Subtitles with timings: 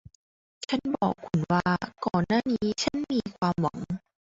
[0.67, 1.63] ฉันบอกคุณว่า
[2.05, 3.79] ก่อนหน้านี้ฉันมีความหวัง